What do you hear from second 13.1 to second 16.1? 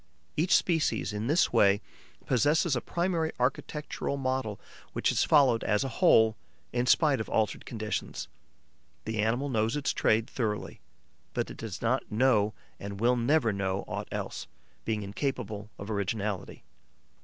never know aught else, being incapable of